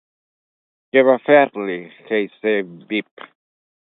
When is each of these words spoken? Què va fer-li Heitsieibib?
Què 0.95 1.03
va 1.09 1.17
fer-li 1.27 1.77
Heitsieibib? 2.09 3.29